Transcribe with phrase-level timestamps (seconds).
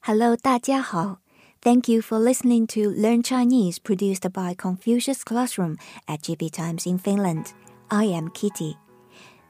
[0.00, 1.18] Hello，大家好。
[1.62, 7.46] Thank you for listening to Learn Chinese produced by Confucius Classroom at GB Times in Finland.
[7.88, 8.76] I am Kitty.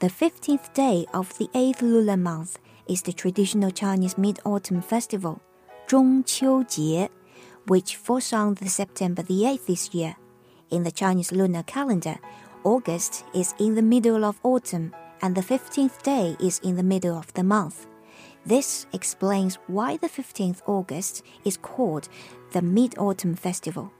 [0.00, 2.56] The 15th day of the 8th lunar month
[2.88, 5.38] is the traditional Chinese Mid-Autumn Festival,
[5.86, 7.10] 中秋节,
[7.66, 10.16] which falls on the September the 8th this year.
[10.70, 12.18] In the Chinese lunar calendar,
[12.64, 14.92] August is in the middle of autumn
[15.22, 17.86] and the 15th day is in the middle of the month.
[18.44, 22.08] This explains why the 15th August is called
[22.52, 23.92] the Mid Autumn Festival.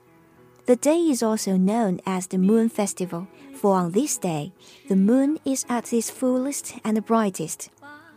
[0.66, 4.52] The day is also known as the Moon Festival, for on this day,
[4.88, 7.70] the moon is at its fullest and brightest.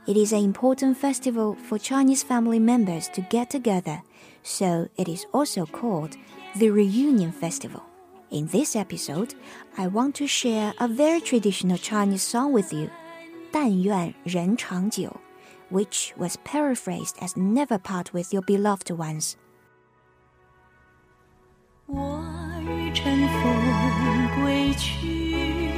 [0.06, 4.04] It is an important festival for Chinese family members to get together,
[4.44, 6.18] so it is also called
[6.58, 7.82] the Reunion Festival.
[8.30, 9.34] In this episode,
[9.78, 12.90] I want to share a very traditional Chinese song with you,
[13.52, 15.16] 但愿人长久
[15.70, 19.36] which was paraphrased as never part with your beloved ones.
[21.86, 22.24] 我
[22.62, 25.70] 欲乘风归去，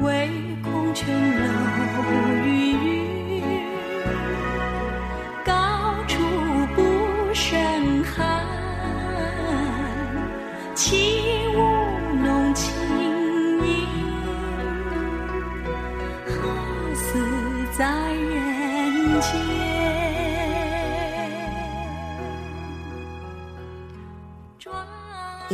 [0.00, 0.30] 唯
[0.62, 2.73] 恐琼楼玉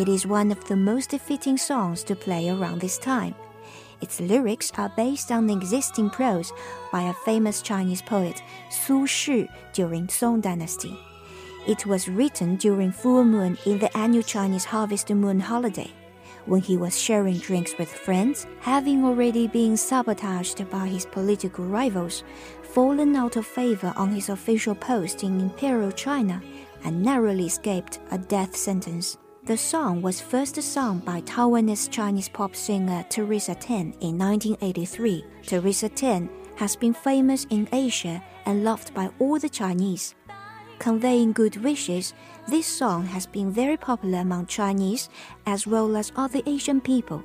[0.02, 3.35] It is one of the most fitting songs to play around this time.
[4.02, 6.52] Its lyrics are based on existing prose
[6.91, 8.41] by a famous Chinese poet,
[8.72, 10.97] Su Shi, during Song Dynasty.
[11.67, 15.91] It was written during full moon in the annual Chinese harvest moon holiday,
[16.47, 22.23] when he was sharing drinks with friends, having already been sabotaged by his political rivals,
[22.63, 26.41] fallen out of favor on his official post in Imperial China,
[26.83, 29.19] and narrowly escaped a death sentence.
[29.44, 35.25] The song was first sung by Taiwanese Chinese pop singer Teresa Teng in 1983.
[35.47, 40.13] Teresa Teng has been famous in Asia and loved by all the Chinese.
[40.78, 42.13] Conveying good wishes,
[42.47, 45.09] this song has been very popular among Chinese
[45.47, 47.23] as well as other Asian people.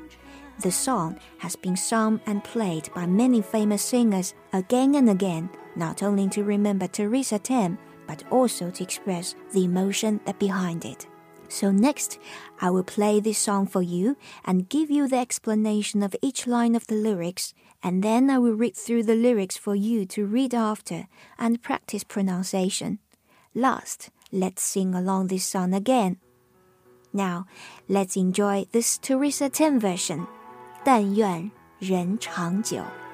[0.61, 6.03] The song has been sung and played by many famous singers again and again, not
[6.03, 11.07] only to remember Teresa Teng, but also to express the emotion that behind it.
[11.49, 12.19] So next,
[12.61, 16.75] I will play this song for you and give you the explanation of each line
[16.75, 20.55] of the lyrics, and then I will read through the lyrics for you to read
[20.55, 21.09] after
[21.39, 22.99] and practice pronunciation.
[23.55, 26.19] Last, let's sing along this song again.
[27.13, 27.47] Now,
[27.89, 30.27] let's enjoy this Teresa Teng version.
[30.85, 33.06] 但愿人长久。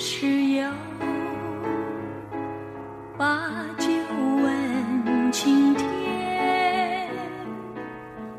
[0.00, 0.64] 时有？
[3.18, 3.86] 把酒
[4.42, 7.06] 问青天，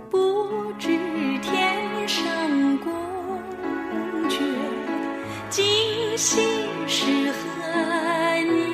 [0.10, 0.88] 不知
[1.40, 2.26] 天上
[2.80, 2.92] 宫
[4.28, 4.42] 阙，
[5.52, 5.64] 今
[6.18, 6.42] 夕
[6.88, 7.40] 是何
[8.42, 8.74] 年？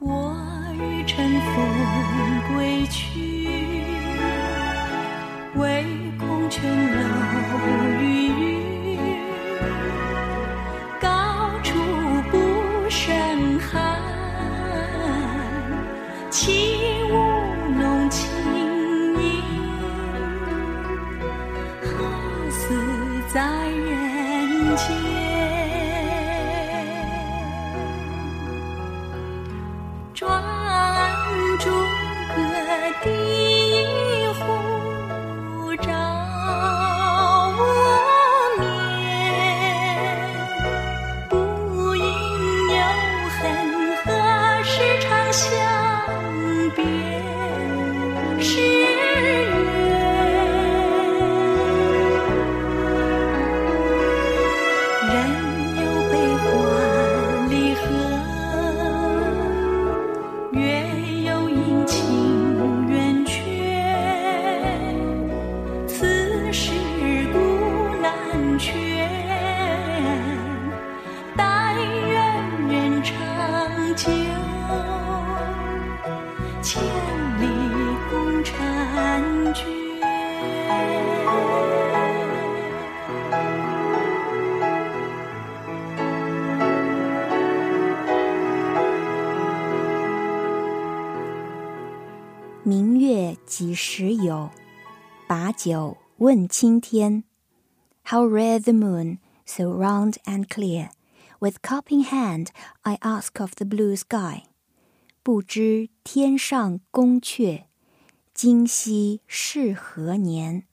[0.00, 0.34] 我
[0.74, 3.27] 欲乘风归去。
[23.38, 25.07] 在人间。
[73.94, 74.12] 千
[77.40, 77.46] 里
[78.10, 79.78] 共婵娟
[92.62, 94.50] 明月几时有
[95.26, 97.24] 把酒问青天
[98.04, 100.90] how red the moon so round and clear
[101.39, 102.47] With cup in hand,
[102.83, 104.43] I ask of the blue sky.
[105.21, 107.65] 不知天上宫阙，
[108.33, 110.65] 今夕是何年？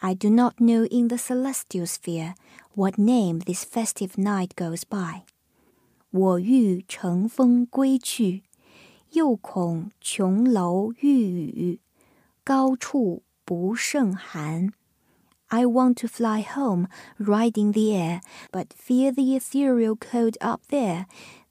[0.00, 2.34] I do not know in the celestial sphere
[2.74, 5.22] what name this festive night goes by.
[6.10, 8.44] 我欲乘风归去。
[9.12, 11.80] 又恐琼楼玉宇，
[12.44, 14.72] 高处不胜寒。
[15.50, 16.88] I want to fly home,
[17.18, 18.20] riding the air,
[18.50, 21.06] but fear the ethereal cold up there.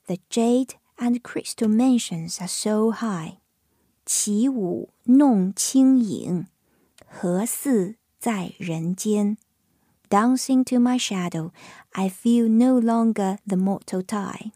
[0.07, 3.37] The jade and crystal mansions are so high.
[4.05, 6.47] 起舞弄清影，
[7.07, 9.37] 何似在人间？
[10.09, 11.51] Dancing to my shadow,
[11.93, 14.51] I feel no longer the mortal tie.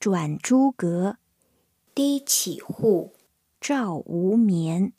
[0.00, 1.18] 转朱阁。
[1.94, 3.12] 低绮户，
[3.60, 4.92] 照无眠。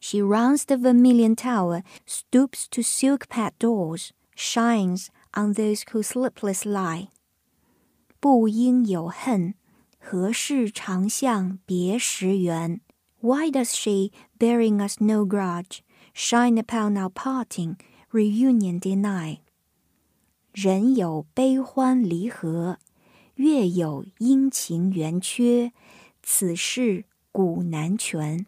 [0.00, 7.08] She runs the vermilion tower, stoops to silk-pad doors, shines on those who sleepless lie.
[8.20, 9.54] 不应有恨，
[9.98, 12.80] 何事长向别时圆？
[13.20, 15.80] Why does she, bearing us no grudge,
[16.12, 17.76] shine upon our parting,
[18.10, 19.38] reunion deny?
[20.52, 22.78] 人有悲欢离合，
[23.36, 25.72] 月有阴晴圆缺。
[26.22, 28.46] 此事古难全。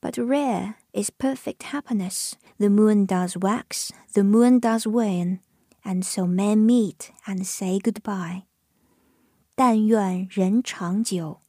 [0.00, 2.36] But rare is perfect happiness.
[2.58, 5.40] The moon does wax, the moon does wane,
[5.84, 8.44] and so men meet and say goodbye.
[9.56, 11.40] 但愿人长久，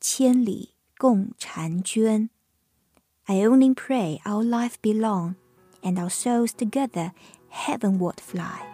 [0.00, 2.30] 千里共婵娟。
[3.26, 5.34] I only pray our life be long,
[5.82, 7.12] and our souls together
[7.50, 8.73] heavenward fly.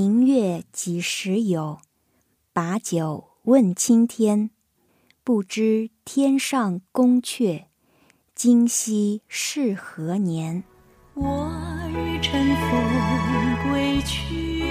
[0.00, 1.80] 明月几时有？
[2.52, 4.50] 把酒问青天。
[5.24, 7.64] 不知天上宫阙，
[8.32, 10.62] 今夕是何年？
[11.14, 11.50] 我
[11.88, 12.40] 欲乘
[12.70, 14.62] 风归去，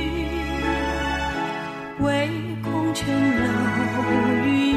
[1.99, 2.29] 唯
[2.63, 4.76] 恐琼楼玉宇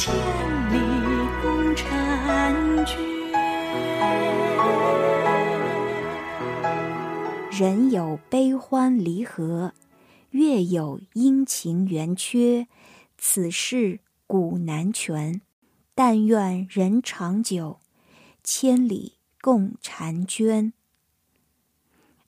[0.00, 0.78] 千里
[1.42, 2.96] 共婵娟。
[7.50, 9.72] 人有悲欢离合，
[10.30, 12.68] 月有阴晴圆缺。
[13.16, 15.40] 此事古难全，
[15.96, 17.80] 但愿人长久，
[18.44, 20.72] 千里共婵娟。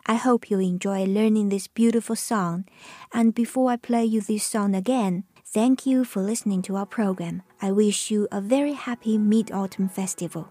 [0.02, 2.64] I hope you enjoy learning this beautiful song.
[3.12, 7.42] And before I play you this song again, Thank you for listening to our program.
[7.60, 10.44] I wish you a very happy Mid Autumn Festival.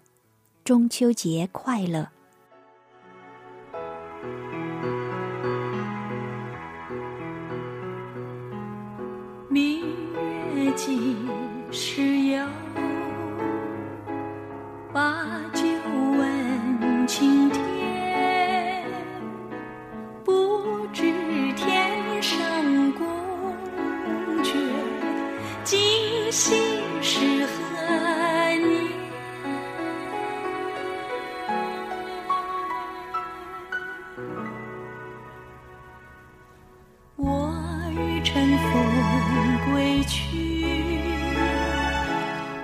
[0.65, 2.09] 中秋节快乐！
[9.49, 9.79] 明
[10.53, 11.15] 月几
[11.71, 12.01] 时
[12.31, 12.45] 有？
[14.91, 15.39] 把。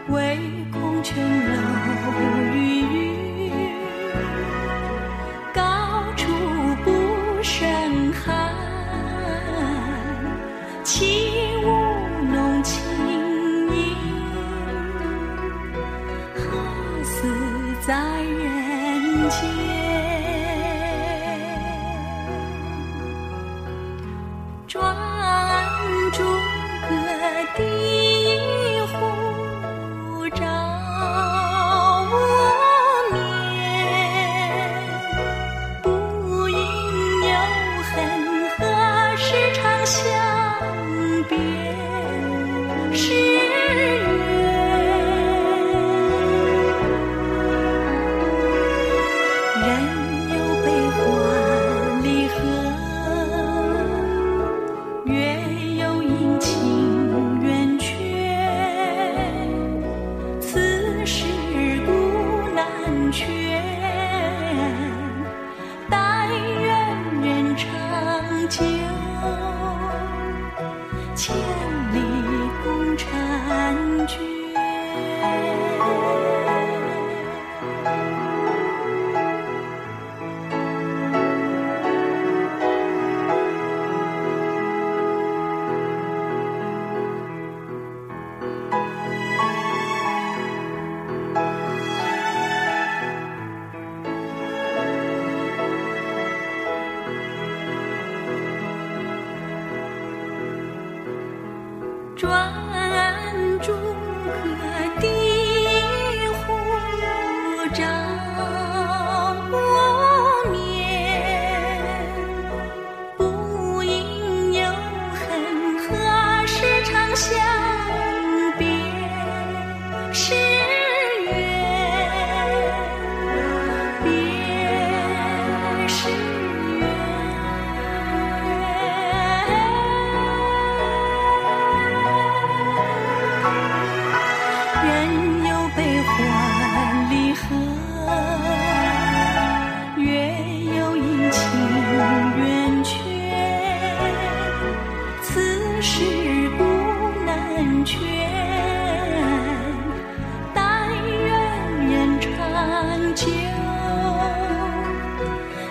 [0.08, 0.38] 唯
[0.72, 3.05] 恐琼楼玉宇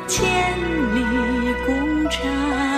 [0.06, 0.22] 千
[0.94, 2.73] 里共婵